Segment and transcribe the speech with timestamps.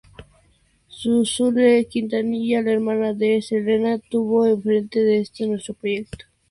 [0.87, 6.25] Suzette Quintanilla, la hermana de Selena, estuvo en frente de este nuevo proyecto.